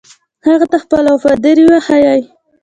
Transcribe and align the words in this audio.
هغه 0.47 0.65
ته 0.71 0.77
خپله 0.83 1.09
وفاداري 1.13 1.63
وښيي. 1.67 2.19